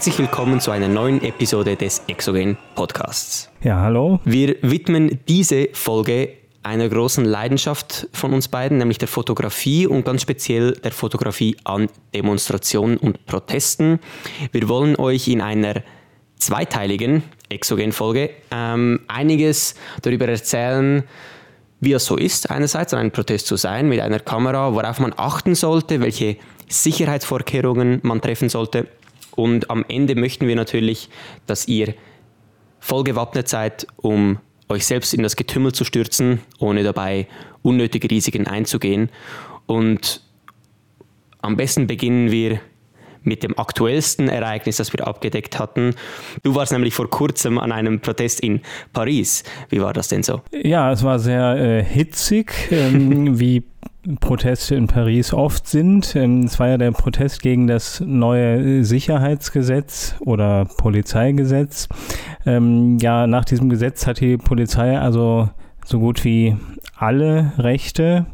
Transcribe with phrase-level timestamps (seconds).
[0.00, 3.50] Herzlich willkommen zu einer neuen Episode des Exogen Podcasts.
[3.62, 4.18] Ja, hallo.
[4.24, 6.30] Wir widmen diese Folge
[6.62, 11.90] einer großen Leidenschaft von uns beiden, nämlich der Fotografie und ganz speziell der Fotografie an
[12.14, 14.00] Demonstrationen und Protesten.
[14.52, 15.82] Wir wollen euch in einer
[16.38, 21.02] zweiteiligen Exogen-Folge ähm, einiges darüber erzählen,
[21.80, 25.12] wie es so ist, einerseits an einem Protest zu sein mit einer Kamera, worauf man
[25.18, 26.38] achten sollte, welche
[26.68, 28.86] Sicherheitsvorkehrungen man treffen sollte.
[29.34, 31.08] Und am Ende möchten wir natürlich,
[31.46, 31.94] dass ihr
[32.80, 34.38] voll gewappnet seid, um
[34.68, 37.26] euch selbst in das Getümmel zu stürzen, ohne dabei
[37.62, 39.10] unnötige Risiken einzugehen.
[39.66, 40.22] Und
[41.42, 42.60] am besten beginnen wir
[43.22, 45.94] mit dem aktuellsten Ereignis, das wir abgedeckt hatten.
[46.42, 48.60] Du warst nämlich vor kurzem an einem Protest in
[48.92, 49.44] Paris.
[49.68, 50.40] Wie war das denn so?
[50.52, 53.64] Ja, es war sehr äh, hitzig, ähm, wie
[54.16, 56.14] Proteste in Paris oft sind.
[56.16, 61.88] Ähm, es war ja der Protest gegen das neue Sicherheitsgesetz oder Polizeigesetz.
[62.46, 65.50] Ähm, ja, nach diesem Gesetz hat die Polizei also
[65.84, 66.56] so gut wie
[66.96, 68.26] alle Rechte.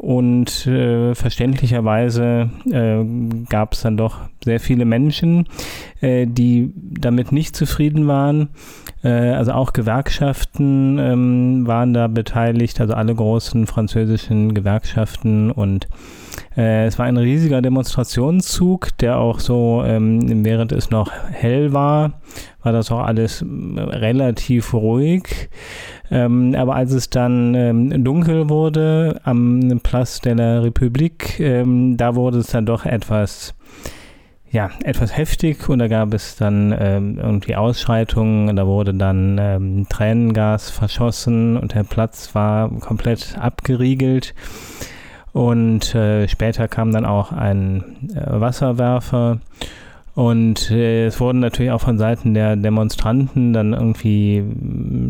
[0.00, 3.04] Und äh, verständlicherweise äh,
[3.50, 5.46] gab es dann doch sehr viele Menschen,
[6.00, 8.48] äh, die damit nicht zufrieden waren.
[9.04, 15.50] Äh, also auch Gewerkschaften ähm, waren da beteiligt, also alle großen französischen Gewerkschaften.
[15.50, 15.86] Und
[16.56, 22.22] äh, es war ein riesiger Demonstrationszug, der auch so, ähm, während es noch hell war,
[22.62, 23.46] war das auch alles äh,
[23.80, 25.50] relativ ruhig.
[26.10, 32.14] Ähm, aber als es dann ähm, dunkel wurde am Place de la République, ähm, da
[32.16, 33.54] wurde es dann doch etwas,
[34.50, 39.86] ja, etwas heftig und da gab es dann ähm, irgendwie Ausschreitungen, da wurde dann ähm,
[39.88, 44.34] Tränengas verschossen und der Platz war komplett abgeriegelt.
[45.32, 49.38] Und äh, später kam dann auch ein äh, Wasserwerfer
[50.20, 54.44] und äh, es wurden natürlich auch von Seiten der Demonstranten dann irgendwie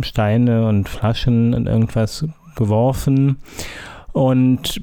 [0.03, 3.39] Steine und Flaschen und irgendwas geworfen.
[4.13, 4.81] Und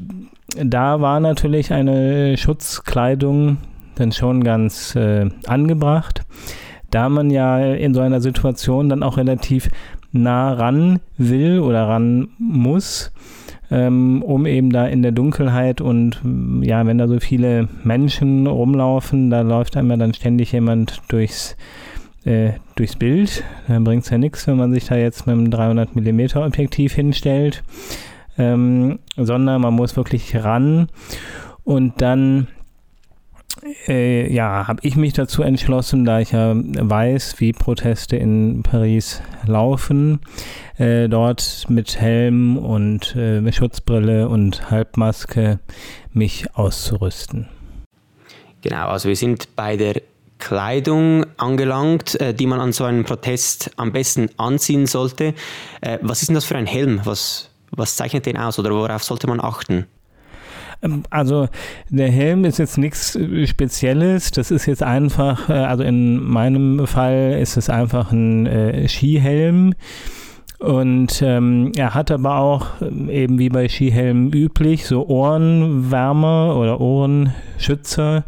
[0.61, 3.55] da war natürlich eine Schutzkleidung
[3.95, 6.25] dann schon ganz äh, angebracht,
[6.91, 9.69] da man ja in so einer Situation dann auch relativ
[10.11, 13.13] nah ran will oder ran muss
[13.69, 16.22] ähm, um eben da in der Dunkelheit und
[16.61, 21.57] ja, wenn da so viele Menschen rumlaufen, da läuft einem ja dann ständig jemand durchs,
[22.23, 23.44] äh, durchs Bild.
[23.67, 26.94] Dann bringt es ja nichts, wenn man sich da jetzt mit einem 300 mm Objektiv
[26.94, 27.63] hinstellt,
[28.38, 30.88] ähm, sondern man muss wirklich ran
[31.63, 32.47] und dann
[33.88, 39.22] äh, ja, habe ich mich dazu entschlossen, da ich ja weiß, wie Proteste in Paris
[39.45, 40.19] laufen,
[40.78, 45.59] äh, dort mit Helm und äh, mit Schutzbrille und Halbmaske
[46.13, 47.47] mich auszurüsten.
[48.61, 50.01] Genau, also wir sind bei der
[50.39, 55.33] Kleidung angelangt, äh, die man an so einem Protest am besten anziehen sollte.
[55.81, 57.01] Äh, was ist denn das für ein Helm?
[57.03, 59.88] Was, was zeichnet den aus oder worauf sollte man achten?
[60.88, 61.48] Ähm, also
[61.90, 64.31] der Helm ist jetzt nichts äh, Spezielles.
[64.31, 69.74] Das ist jetzt einfach, äh, also in meinem Fall ist es einfach ein äh, Skihelm.
[70.59, 78.24] Und ähm, er hat aber auch, eben wie bei Skihelmen üblich, so Ohrenwärmer oder Ohrenschützer,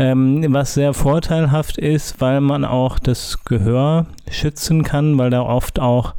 [0.00, 5.78] ähm, was sehr vorteilhaft ist, weil man auch das Gehör schützen kann, weil da oft
[5.78, 6.14] auch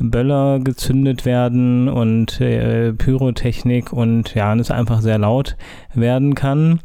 [0.00, 5.56] Böller gezündet werden und äh, Pyrotechnik und ja, es einfach sehr laut
[5.94, 6.80] werden kann.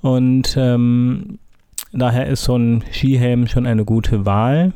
[0.00, 1.38] Und ähm,
[1.92, 4.72] daher ist so ein Skihelm schon eine gute Wahl.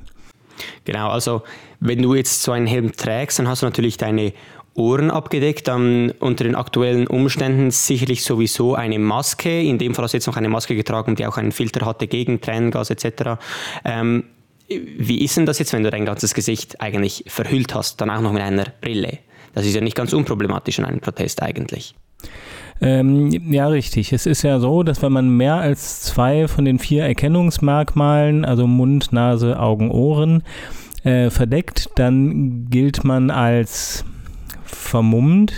[0.84, 1.42] Genau, also
[1.80, 4.34] wenn du jetzt so einen Helm trägst, dann hast du natürlich deine
[4.76, 9.62] Ohren abgedeckt, dann unter den aktuellen Umständen sicherlich sowieso eine Maske.
[9.62, 12.06] In dem Fall hast du jetzt noch eine Maske getragen, die auch einen Filter hatte
[12.06, 13.38] gegen Tränengas etc.
[13.84, 14.24] Ähm,
[14.68, 18.20] wie ist denn das jetzt, wenn du dein ganzes Gesicht eigentlich verhüllt hast, dann auch
[18.20, 19.18] noch mit einer Brille?
[19.54, 21.94] Das ist ja nicht ganz unproblematisch in einem Protest eigentlich.
[22.80, 24.12] Ähm, ja, richtig.
[24.12, 28.66] Es ist ja so, dass wenn man mehr als zwei von den vier Erkennungsmerkmalen, also
[28.66, 30.42] Mund, Nase, Augen, Ohren,
[31.04, 34.04] äh, verdeckt, dann gilt man als
[34.86, 35.52] vermummt.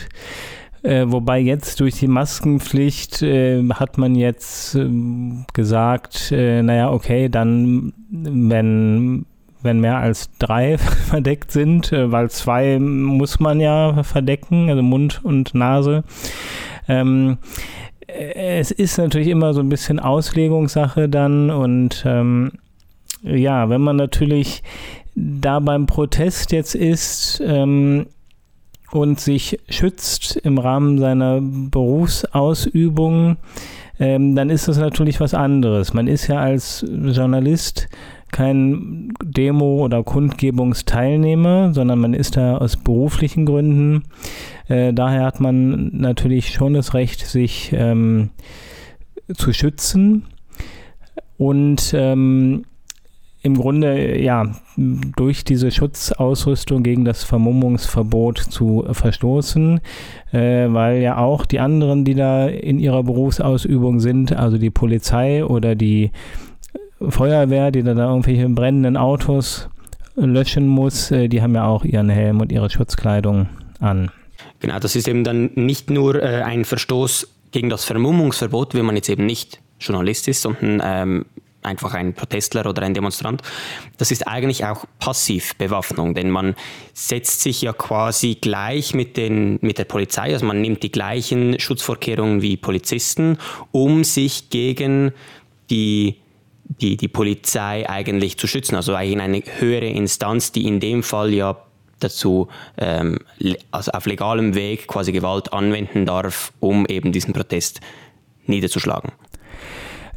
[0.83, 4.89] Äh, wobei jetzt durch die Maskenpflicht äh, hat man jetzt äh,
[5.53, 9.27] gesagt, naja, okay, dann, wenn,
[9.63, 10.79] wenn mehr als drei
[11.09, 16.05] verdeckt sind, äh, weil zwei muss man ja verdecken, also Mund und Nase.
[16.89, 17.39] Ähm,
[18.07, 22.53] äh, es ist natürlich immer so ein bisschen Auslegungssache dann und ähm,
[23.23, 24.63] ja, wenn man natürlich
[25.15, 28.07] da beim Protest jetzt ist, ähm,
[28.91, 33.37] und sich schützt im Rahmen seiner Berufsausübung,
[34.01, 35.93] ähm, dann ist das natürlich was anderes.
[35.93, 37.89] Man ist ja als Journalist
[38.31, 44.05] kein Demo- oder Kundgebungsteilnehmer, sondern man ist da aus beruflichen Gründen.
[44.69, 48.31] Äh, daher hat man natürlich schon das Recht, sich ähm,
[49.35, 50.25] zu schützen.
[51.39, 52.65] Und ähm,
[53.43, 59.81] im Grunde ja durch diese Schutzausrüstung gegen das Vermummungsverbot zu verstoßen,
[60.33, 65.45] äh, weil ja auch die anderen, die da in ihrer Berufsausübung sind, also die Polizei
[65.45, 66.11] oder die
[67.01, 69.69] Feuerwehr, die da, da irgendwelche brennenden Autos
[70.17, 73.49] löschen muss, äh, die haben ja auch ihren Helm und ihre Schutzkleidung
[73.79, 74.11] an.
[74.61, 78.97] Genau, das ist eben dann nicht nur äh, ein Verstoß gegen das Vermummungsverbot, wenn man
[78.97, 81.25] jetzt eben nicht Journalist ist, sondern ähm,
[81.69, 83.43] einfach ein Protestler oder ein Demonstrant.
[83.97, 86.57] Das ist eigentlich auch Passivbewaffnung, denn man
[86.95, 91.61] setzt sich ja quasi gleich mit, den, mit der Polizei, also man nimmt die gleichen
[91.61, 93.39] Schutzvorkehrungen wie Polizisten,
[93.71, 95.13] um sich gegen
[95.71, 96.17] die
[96.81, 101.33] die, die Polizei eigentlich zu schützen, also eigentlich eine höhere Instanz, die in dem Fall
[101.33, 101.57] ja
[101.99, 103.19] dazu ähm,
[103.71, 107.81] also auf legalem Weg quasi Gewalt anwenden darf, um eben diesen Protest
[108.47, 109.13] niederzuschlagen.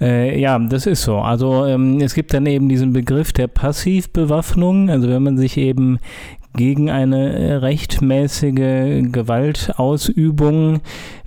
[0.01, 1.17] Äh, ja, das ist so.
[1.17, 4.89] Also ähm, es gibt dann eben diesen Begriff der Passivbewaffnung.
[4.89, 5.99] Also wenn man sich eben
[6.55, 10.81] gegen eine äh, rechtmäßige Gewaltausübung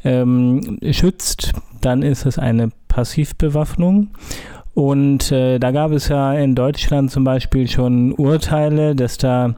[0.04, 4.08] ähm, schützt, dann ist es eine Passivbewaffnung.
[4.74, 9.54] Und äh, da gab es ja in Deutschland zum Beispiel schon Urteile, dass da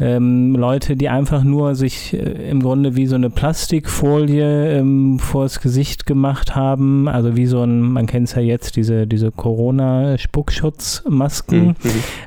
[0.00, 5.60] ähm, Leute, die einfach nur sich äh, im Grunde wie so eine Plastikfolie ähm, vors
[5.60, 11.66] Gesicht gemacht haben, also wie so ein, man kennt es ja jetzt, diese, diese Corona-Spuckschutzmasken.
[11.66, 11.74] Mhm.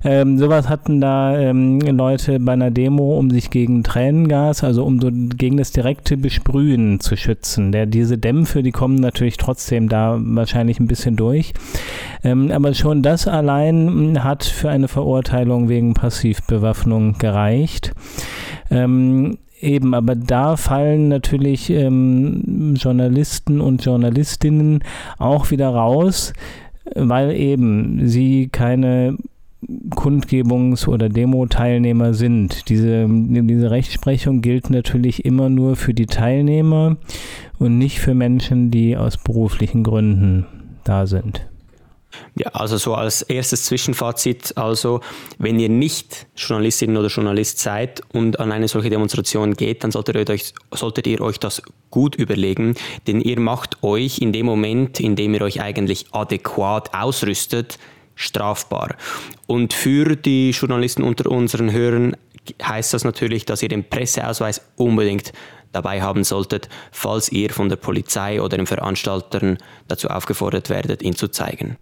[0.03, 4.99] Ähm, sowas hatten da ähm, Leute bei einer Demo, um sich gegen Tränengas, also um
[4.99, 7.71] so gegen das direkte Besprühen zu schützen.
[7.71, 11.53] Der, diese Dämpfe, die kommen natürlich trotzdem da wahrscheinlich ein bisschen durch.
[12.23, 17.93] Ähm, aber schon das allein hat für eine Verurteilung wegen Passivbewaffnung gereicht.
[18.69, 24.83] Ähm, eben, aber da fallen natürlich ähm, Journalisten und Journalistinnen
[25.17, 26.33] auch wieder raus,
[26.95, 29.17] weil eben sie keine
[29.89, 32.69] Kundgebungs- oder Demo-Teilnehmer sind.
[32.69, 36.97] Diese, diese Rechtsprechung gilt natürlich immer nur für die Teilnehmer
[37.59, 40.45] und nicht für Menschen, die aus beruflichen Gründen
[40.85, 41.49] da sind.
[42.35, 45.01] Ja, also so als erstes Zwischenfazit, also
[45.37, 50.15] wenn ihr nicht Journalistin oder Journalist seid und an eine solche Demonstration geht, dann solltet
[50.15, 51.61] ihr euch, solltet ihr euch das
[51.91, 52.75] gut überlegen,
[53.07, 57.77] denn ihr macht euch in dem Moment, in dem ihr euch eigentlich adäquat ausrüstet,
[58.15, 58.95] strafbar.
[59.47, 62.15] Und für die Journalisten unter unseren Hörern
[62.61, 65.31] heißt das natürlich, dass ihr den Presseausweis unbedingt
[65.71, 69.57] dabei haben solltet, falls ihr von der Polizei oder den Veranstaltern
[69.87, 71.77] dazu aufgefordert werdet, ihn zu zeigen.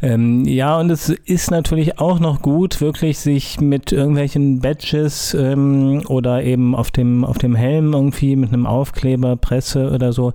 [0.00, 6.02] Ähm, ja, und es ist natürlich auch noch gut, wirklich sich mit irgendwelchen Badges ähm,
[6.06, 10.34] oder eben auf dem, auf dem Helm irgendwie mit einem Aufkleber, Presse oder so,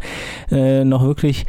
[0.52, 1.46] äh, noch wirklich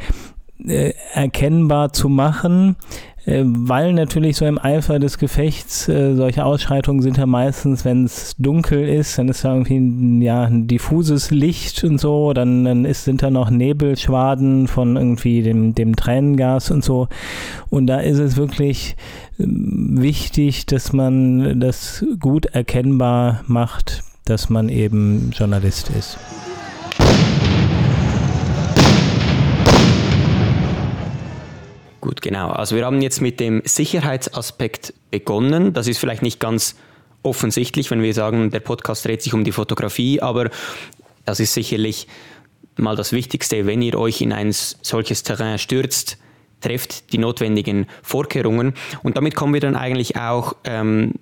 [0.65, 2.77] äh, erkennbar zu machen.
[3.25, 8.05] Äh, weil natürlich so im Eifer des Gefechts äh, solche Ausschreitungen sind ja meistens, wenn
[8.05, 12.65] es dunkel ist, dann ist da irgendwie ein, ja, ein diffuses Licht und so, dann,
[12.65, 17.07] dann ist, sind da noch Nebelschwaden von irgendwie dem, dem Tränengas und so.
[17.69, 18.95] Und da ist es wirklich
[19.39, 26.17] ähm, wichtig, dass man das gut erkennbar macht, dass man eben Journalist ist.
[32.05, 32.49] Gut, genau.
[32.49, 35.73] Also wir haben jetzt mit dem Sicherheitsaspekt begonnen.
[35.73, 36.75] Das ist vielleicht nicht ganz
[37.23, 40.51] offensichtlich, wenn wir sagen, der Podcast dreht sich um die Fotografie, aber
[41.25, 42.07] das ist sicherlich
[42.77, 46.19] mal das Wichtigste, wenn ihr euch in ein solches Terrain stürzt,
[46.61, 48.75] trefft die notwendigen Vorkehrungen.
[49.01, 51.13] Und damit kommen wir dann eigentlich auch ähm,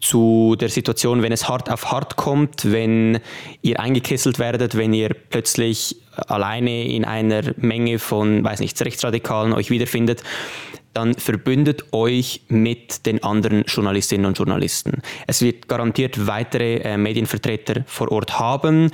[0.00, 3.18] zu der Situation, wenn es hart auf hart kommt, wenn
[3.62, 9.70] ihr eingekesselt werdet, wenn ihr plötzlich alleine in einer Menge von, weiß nicht, Rechtsradikalen euch
[9.70, 10.22] wiederfindet,
[10.92, 15.02] dann verbündet euch mit den anderen Journalistinnen und Journalisten.
[15.26, 18.90] Es wird garantiert weitere äh, Medienvertreter vor Ort haben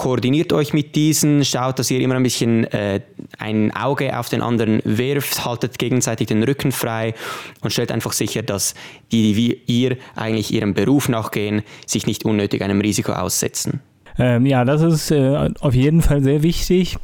[0.00, 3.02] koordiniert euch mit diesen, schaut, dass ihr immer ein bisschen äh,
[3.38, 7.12] ein Auge auf den anderen wirft, haltet gegenseitig den Rücken frei
[7.60, 8.72] und stellt einfach sicher, dass
[9.12, 13.82] die, die wie ihr eigentlich ihrem Beruf nachgehen, sich nicht unnötig einem Risiko aussetzen.
[14.20, 16.98] Ähm, ja, das ist äh, auf jeden Fall sehr wichtig.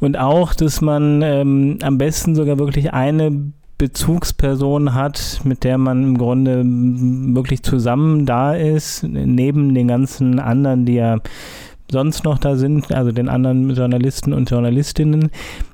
[0.00, 3.32] Und auch, dass man ähm, am besten sogar wirklich eine
[3.78, 10.84] Bezugsperson hat, mit der man im Grunde wirklich zusammen da ist, neben den ganzen anderen,
[10.84, 11.18] die ja
[11.90, 15.30] sonst noch da sind, also den anderen Journalisten und Journalistinnen,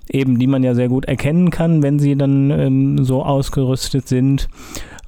[0.09, 4.49] eben die man ja sehr gut erkennen kann, wenn sie dann ähm, so ausgerüstet sind.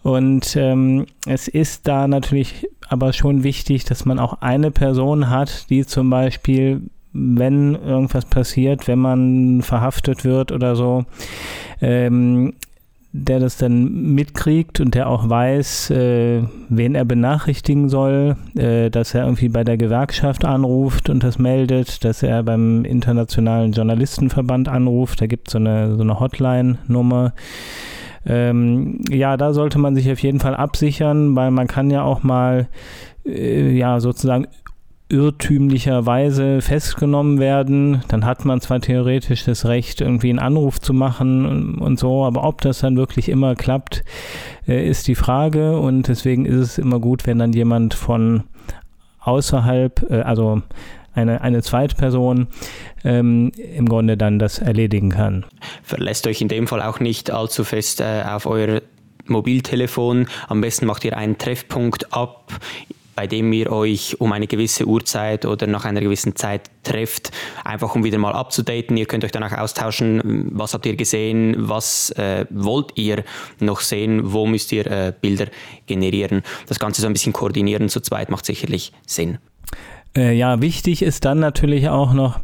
[0.07, 5.69] Und ähm, es ist da natürlich aber schon wichtig, dass man auch eine Person hat,
[5.69, 6.83] die zum Beispiel,
[7.13, 11.07] wenn irgendwas passiert, wenn man verhaftet wird oder so,
[11.81, 12.53] ähm,
[13.11, 19.13] der das dann mitkriegt und der auch weiß, äh, wen er benachrichtigen soll, äh, dass
[19.13, 25.21] er irgendwie bei der Gewerkschaft anruft und das meldet, dass er beim Internationalen Journalistenverband anruft,
[25.21, 27.33] da gibt es so eine, so eine Hotline-Nummer.
[28.27, 32.23] Ähm, ja, da sollte man sich auf jeden Fall absichern, weil man kann ja auch
[32.23, 32.69] mal
[33.25, 34.47] äh, ja sozusagen
[35.09, 41.79] irrtümlicherweise festgenommen werden, dann hat man zwar theoretisch das Recht, irgendwie einen Anruf zu machen
[41.79, 44.05] und, so, aber ob das dann wirklich immer klappt,
[44.67, 45.79] äh, ist die Frage.
[45.79, 48.45] Und deswegen ist es immer gut, wenn dann jemand von
[49.21, 50.63] außerhalb, äh, also
[51.17, 52.47] eine, eine Zweitperson
[53.05, 55.45] ähm, im Grunde dann das erledigen kann.
[55.83, 58.83] Verlässt euch in dem Fall auch nicht allzu fest äh, auf euer
[59.27, 60.29] Mobiltelefon.
[60.49, 62.53] Am besten macht ihr einen Treffpunkt ab
[63.17, 67.33] bei dem ihr euch um eine gewisse Uhrzeit oder nach einer gewissen Zeit trefft,
[67.65, 68.97] einfach um wieder mal abzudaten.
[68.97, 73.25] Ihr könnt euch danach austauschen, was habt ihr gesehen, was äh, wollt ihr
[73.59, 75.47] noch sehen, wo müsst ihr äh, Bilder
[75.87, 76.43] generieren.
[76.69, 79.39] Das Ganze so ein bisschen koordinieren zu zweit macht sicherlich Sinn.
[80.17, 82.41] Äh, ja, wichtig ist dann natürlich auch noch,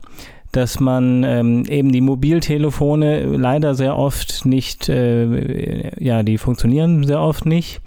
[0.52, 7.21] dass man ähm, eben die Mobiltelefone leider sehr oft nicht, äh, ja, die funktionieren sehr
[7.21, 7.81] oft nicht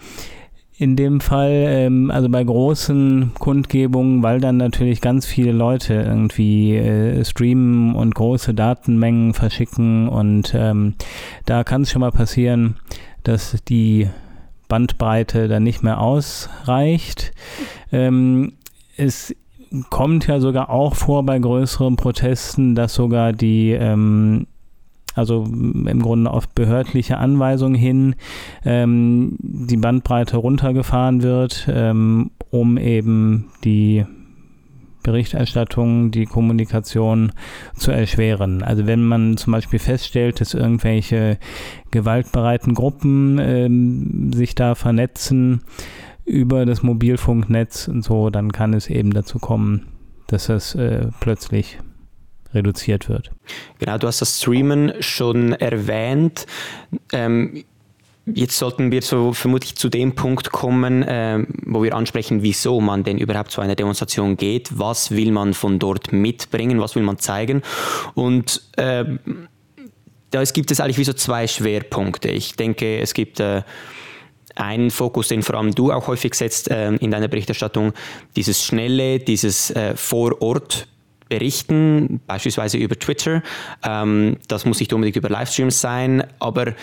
[0.77, 6.75] in dem Fall, ähm, also bei großen Kundgebungen, weil dann natürlich ganz viele Leute irgendwie
[6.75, 10.95] äh, streamen und große Datenmengen verschicken und ähm,
[11.45, 12.75] da kann es schon mal passieren,
[13.23, 14.09] dass die
[14.67, 17.31] Bandbreite dann nicht mehr ausreicht.
[17.91, 18.53] Ähm,
[18.97, 19.33] es
[19.89, 24.47] kommt ja sogar auch vor bei größeren Protesten, dass sogar die ähm,
[25.15, 28.15] also im Grunde auf behördliche Anweisung hin
[28.65, 34.05] ähm, die Bandbreite runtergefahren wird, ähm, um eben die
[35.03, 37.31] Berichterstattung, die Kommunikation
[37.75, 38.63] zu erschweren.
[38.63, 41.37] Also wenn man zum Beispiel feststellt, dass irgendwelche
[41.91, 45.61] gewaltbereiten Gruppen ähm, sich da vernetzen
[46.25, 49.87] über das Mobilfunknetz und so, dann kann es eben dazu kommen,
[50.27, 51.79] dass das äh, plötzlich
[52.53, 53.31] reduziert wird.
[53.79, 56.45] Genau, du hast das Streamen schon erwähnt.
[57.11, 57.63] Ähm,
[58.27, 63.03] Jetzt sollten wir so vermutlich zu dem Punkt kommen, äh, wo wir ansprechen, wieso man
[63.03, 64.79] denn überhaupt zu einer Demonstration geht.
[64.79, 66.79] Was will man von dort mitbringen?
[66.79, 67.61] Was will man zeigen?
[68.15, 69.05] Und äh,
[70.31, 72.29] da gibt es eigentlich wie so zwei Schwerpunkte.
[72.29, 73.61] Ich denke, es gibt äh,
[74.55, 77.93] einen Fokus, den vor allem du auch häufig setzt äh, in deiner Berichterstattung,
[78.35, 80.87] dieses schnelle, dieses äh, vor Ort
[81.27, 83.41] berichten, beispielsweise über Twitter.
[83.83, 86.73] Ähm, das muss nicht unbedingt über Livestreams sein, aber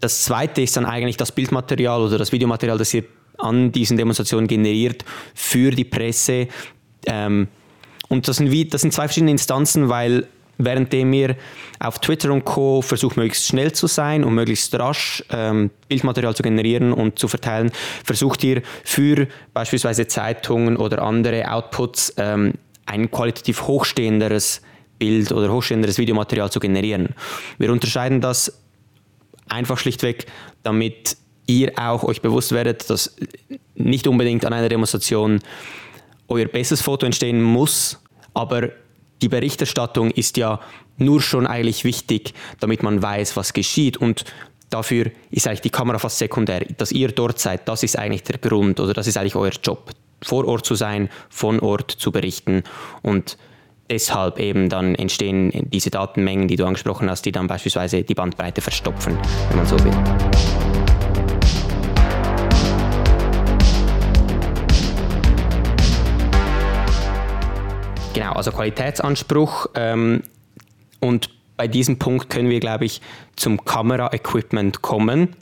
[0.00, 3.04] das zweite ist dann eigentlich das Bildmaterial oder das Videomaterial, das ihr
[3.38, 6.48] an diesen Demonstrationen generiert für die Presse.
[7.06, 7.48] Ähm,
[8.08, 10.26] und das sind, wie, das sind zwei verschiedene Instanzen, weil
[10.58, 11.36] währenddem ihr
[11.80, 12.82] auf Twitter und Co.
[12.82, 17.72] versucht, möglichst schnell zu sein und möglichst rasch ähm, Bildmaterial zu generieren und zu verteilen,
[18.04, 22.54] versucht ihr für beispielsweise Zeitungen oder andere Outputs ähm,
[22.86, 24.62] ein qualitativ hochstehenderes
[24.98, 27.10] Bild oder hochstehenderes Videomaterial zu generieren.
[27.58, 28.60] Wir unterscheiden das
[29.48, 30.26] einfach schlichtweg,
[30.62, 31.16] damit
[31.46, 33.16] ihr auch euch bewusst werdet, dass
[33.74, 35.40] nicht unbedingt an einer Demonstration
[36.28, 38.00] euer bestes Foto entstehen muss,
[38.32, 38.70] aber
[39.22, 40.60] die Berichterstattung ist ja
[40.98, 44.24] nur schon eigentlich wichtig, damit man weiß, was geschieht und
[44.68, 46.66] dafür ist eigentlich die Kamera fast sekundär.
[46.76, 49.92] Dass ihr dort seid, das ist eigentlich der Grund oder das ist eigentlich euer Job
[50.22, 52.62] vor Ort zu sein, von Ort zu berichten
[53.02, 53.38] und
[53.90, 58.60] deshalb eben dann entstehen diese Datenmengen, die du angesprochen hast, die dann beispielsweise die Bandbreite
[58.60, 60.81] verstopfen, wenn man so will.
[68.14, 70.22] Genau, also Qualitätsanspruch ähm,
[71.00, 73.00] und bei diesem Punkt können wir, glaube ich,
[73.36, 75.36] zum Kamera-Equipment kommen,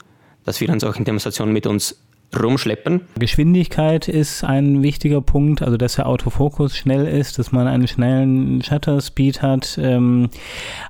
[0.45, 1.97] das wir an solchen Demonstrationen mit uns
[2.39, 3.01] rumschleppen.
[3.19, 8.61] Geschwindigkeit ist ein wichtiger Punkt, also dass der Autofokus schnell ist, dass man einen schnellen
[8.63, 9.77] Shutter Speed hat.
[9.81, 10.29] Ähm,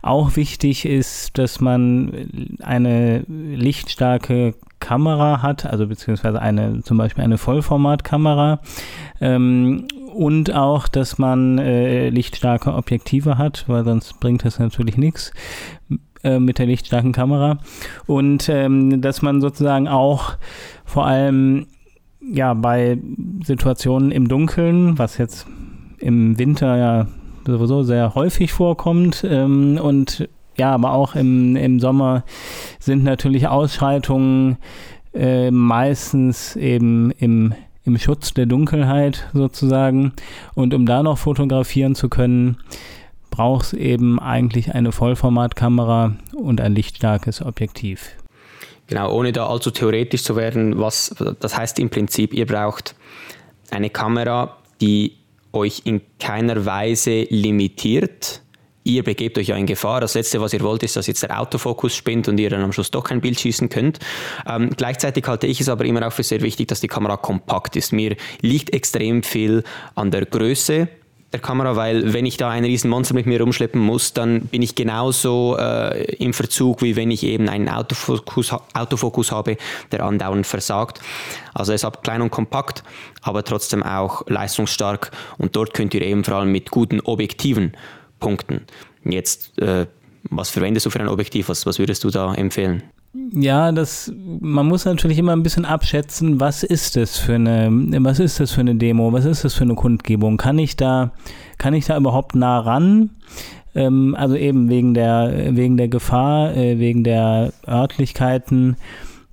[0.04, 7.38] auch wichtig ist, dass man eine lichtstarke Kamera hat, also beziehungsweise eine zum Beispiel eine
[7.38, 8.60] Vollformatkamera
[9.22, 15.32] ähm, und auch, dass man äh, lichtstarke Objektive hat, weil sonst bringt das natürlich nichts
[16.24, 17.60] äh, mit der lichtstarken Kamera
[18.08, 20.34] und ähm, dass man sozusagen auch
[20.84, 21.68] vor allem
[22.22, 22.98] ja bei
[23.44, 25.48] Situationen im Dunkeln, was jetzt
[26.00, 27.08] im Winter ja
[27.46, 29.26] sowieso sehr häufig vorkommt.
[29.28, 32.24] Ähm, und ja, aber auch im, im Sommer
[32.80, 34.58] sind natürlich Ausschreitungen
[35.14, 37.54] äh, meistens eben im,
[37.84, 40.14] im Schutz der Dunkelheit sozusagen.
[40.54, 42.58] Und um da noch fotografieren zu können,
[43.30, 48.12] braucht es eben eigentlich eine Vollformatkamera und ein lichtstarkes Objektiv.
[48.88, 52.94] Genau, ohne da allzu theoretisch zu werden, was das heißt im Prinzip, ihr braucht
[53.72, 55.14] eine Kamera, die
[55.54, 58.42] euch in keiner Weise limitiert.
[58.84, 60.02] Ihr begebt euch ja in Gefahr.
[60.02, 62.74] Das Letzte, was ihr wollt, ist, dass jetzt der Autofokus spinnt und ihr dann am
[62.74, 64.00] Schluss doch kein Bild schießen könnt.
[64.48, 67.76] Ähm, gleichzeitig halte ich es aber immer auch für sehr wichtig, dass die Kamera kompakt
[67.76, 67.94] ist.
[67.94, 69.64] Mir liegt extrem viel
[69.96, 70.88] an der Größe
[71.32, 74.62] der Kamera, weil wenn ich da ein riesen Monster mit mir rumschleppen muss, dann bin
[74.62, 79.58] ich genauso äh, im Verzug, wie wenn ich eben einen Autofokus, Autofokus habe,
[79.92, 81.00] der andauernd versagt.
[81.54, 82.84] Also deshalb klein und kompakt,
[83.22, 87.74] aber trotzdem auch leistungsstark und dort könnt ihr eben vor allem mit guten Objektiven
[88.22, 88.62] punkten.
[89.04, 89.88] Jetzt, äh,
[90.30, 91.50] was verwendest du für ein Objektiv?
[91.50, 92.84] Was, was würdest du da empfehlen?
[93.34, 97.68] Ja, das, man muss natürlich immer ein bisschen abschätzen, was ist das für eine,
[98.00, 100.38] was ist das für eine Demo, was ist das für eine Kundgebung?
[100.38, 101.12] Kann ich da,
[101.58, 103.10] kann ich da überhaupt nah ran?
[103.76, 108.78] Ähm, also eben wegen der, wegen der Gefahr, äh, wegen der Örtlichkeiten,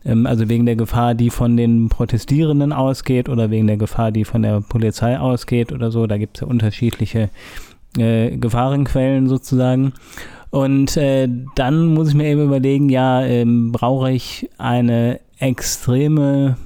[0.05, 4.25] ähm, also wegen der Gefahr, die von den Protestierenden ausgeht oder wegen der Gefahr, die
[4.25, 6.09] von der Polizei ausgeht oder so.
[6.09, 7.31] Da gibt es ja unterschiedliche
[7.97, 9.93] äh, Gefahrenquellen sozusagen.
[10.51, 16.57] Und äh, dann muss ich mir eben überlegen, ja, ähm, brauche ich eine extreme,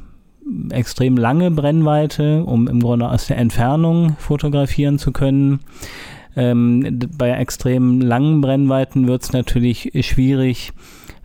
[0.71, 5.61] extrem lange Brennweite, um im Grunde aus der Entfernung fotografieren zu können.
[6.37, 10.73] Ähm, bei extrem langen Brennweiten wird es natürlich schwierig,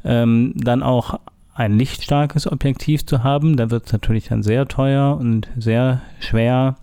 [0.03, 1.19] ähm, dann auch
[1.53, 3.55] ein lichtstarkes Objektiv zu haben.
[3.55, 6.75] Da wird es natürlich dann sehr teuer und sehr schwer.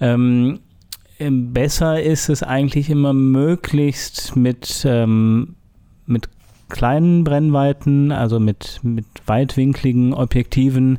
[0.00, 0.60] Ähm,
[1.30, 5.56] besser ist es eigentlich immer möglichst mit, ähm,
[6.06, 6.28] mit
[6.72, 10.98] kleinen Brennweiten, also mit, mit weitwinkligen Objektiven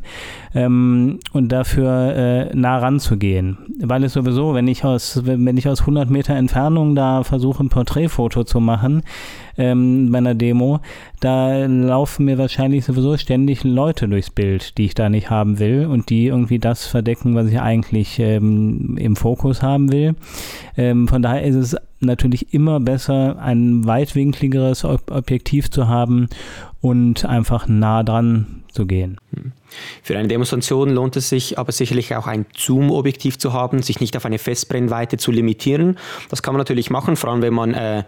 [0.56, 3.58] ähm, und dafür äh, nah ranzugehen.
[3.82, 7.70] Weil es sowieso, wenn ich aus, wenn ich aus 100 Meter Entfernung da versuche, ein
[7.70, 9.02] Porträtfoto zu machen,
[9.58, 10.80] ähm, bei einer Demo,
[11.20, 15.86] da laufen mir wahrscheinlich sowieso ständig Leute durchs Bild, die ich da nicht haben will
[15.88, 20.16] und die irgendwie das verdecken, was ich eigentlich ähm, im Fokus haben will.
[20.78, 26.28] Ähm, von daher ist es natürlich immer besser, ein weitwinkligeres Ob Objektiv zu haben
[26.82, 29.18] und einfach nah dran zu gehen.
[29.34, 29.52] Hm.
[30.02, 34.18] Für eine Demonstration lohnt es sich aber sicherlich auch ein Zoom-Objektiv zu haben, sich nicht
[34.18, 35.98] auf eine Festbrennweite zu limitieren.
[36.30, 38.04] Das kann man natürlich machen, vor allem wenn man äh,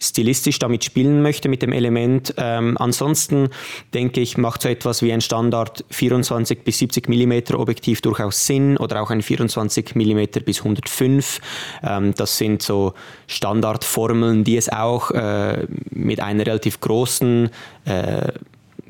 [0.00, 2.34] stilistisch damit spielen möchte mit dem Element.
[2.36, 3.48] Ähm, ansonsten
[3.94, 8.76] denke ich, macht so etwas wie ein Standard 24 bis 70 mm Objektiv durchaus Sinn
[8.76, 11.40] oder auch ein 24 mm bis 105.
[11.82, 12.94] Ähm, das sind so
[13.26, 17.50] Standardformeln, die es auch äh, mit einer relativ großen,
[17.84, 18.32] äh,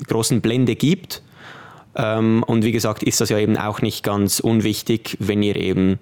[0.07, 1.21] großen Blende gibt.
[1.95, 5.99] Ähm, und wie gesagt, ist das ja eben auch nicht ganz unwichtig, wenn ihr eben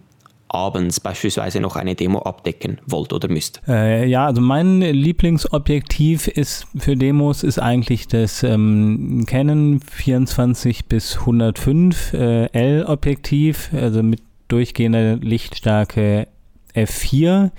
[0.55, 3.61] abends beispielsweise noch eine Demo abdecken wollt oder müsst?
[3.67, 11.17] Äh, ja, also mein Lieblingsobjektiv ist für Demos ist eigentlich das ähm, Canon 24 bis
[11.19, 16.27] 105 äh, L Objektiv, also mit durchgehender Lichtstärke
[16.73, 17.51] F4.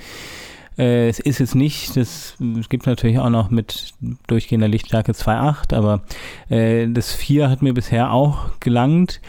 [0.78, 3.94] Äh, es ist jetzt nicht, das, es gibt natürlich auch noch mit
[4.26, 6.02] durchgehender Lichtstärke 2.8, aber
[6.48, 9.20] äh, das 4 hat mir bisher auch gelangt.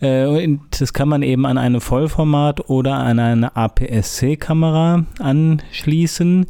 [0.00, 6.46] Äh, das kann man eben an eine Vollformat oder an eine APS-C-Kamera anschließen.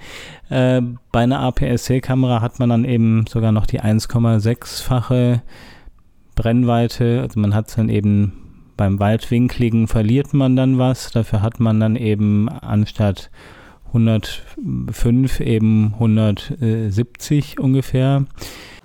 [0.51, 5.43] Äh, bei einer APS-C-Kamera hat man dann eben sogar noch die 1,6-fache
[6.35, 7.23] Brennweite.
[7.23, 8.33] Also man hat dann eben
[8.77, 11.11] beim Weitwinkligen verliert man dann was.
[11.11, 13.31] Dafür hat man dann eben anstatt
[13.97, 18.25] 105 eben 170 ungefähr.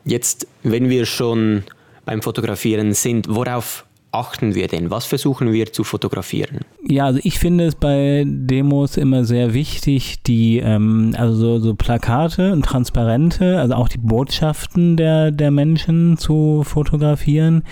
[0.05, 1.63] Jetzt, wenn wir schon
[2.05, 4.91] beim Fotografieren sind, worauf achten wir denn?
[4.91, 6.59] Was versuchen wir zu fotografieren?
[6.85, 11.75] Ja, also ich finde es bei Demos immer sehr wichtig, die, ähm, also so, so,
[11.75, 17.63] Plakate und Transparente, also auch die Botschaften der, der Menschen zu fotografieren.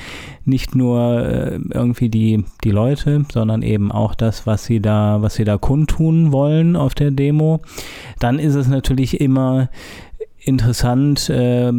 [0.46, 5.36] Nicht nur äh, irgendwie die, die Leute, sondern eben auch das, was sie da, was
[5.36, 7.62] sie da kundtun wollen auf der Demo.
[8.20, 9.70] Dann ist es natürlich immer
[10.40, 11.72] interessant, äh,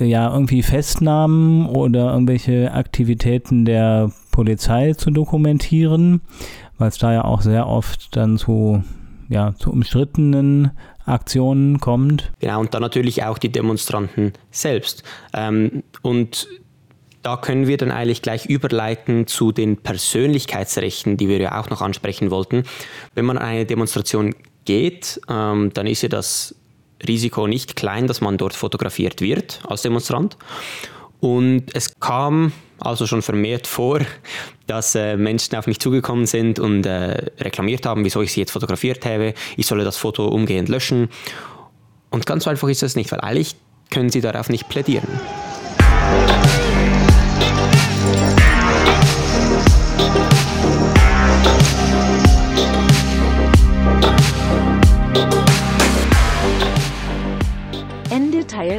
[0.00, 6.22] ja irgendwie Festnahmen oder irgendwelche Aktivitäten der Polizei zu dokumentieren,
[6.78, 8.82] weil es da ja auch sehr oft dann zu,
[9.28, 10.72] ja, zu umstrittenen
[11.04, 12.32] Aktionen kommt.
[12.40, 15.02] Genau, und dann natürlich auch die Demonstranten selbst.
[15.34, 16.48] Ähm, und
[17.22, 21.82] da können wir dann eigentlich gleich überleiten zu den Persönlichkeitsrechten, die wir ja auch noch
[21.82, 22.64] ansprechen wollten.
[23.14, 26.56] Wenn man an eine Demonstration geht, ähm, dann ist ja das
[27.06, 30.36] Risiko nicht klein, dass man dort fotografiert wird als Demonstrant.
[31.20, 34.00] Und es kam also schon vermehrt vor,
[34.66, 38.50] dass äh, Menschen auf mich zugekommen sind und äh, reklamiert haben, wieso ich sie jetzt
[38.50, 39.34] fotografiert habe.
[39.56, 41.08] Ich solle das Foto umgehend löschen.
[42.10, 43.54] Und ganz einfach ist das nicht, weil eigentlich
[43.90, 45.06] können sie darauf nicht plädieren.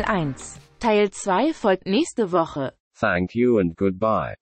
[0.04, 0.60] Teil 1.
[0.80, 2.74] Teil 2 folgt nächste Woche.
[3.00, 4.36] Thank you and goodbye.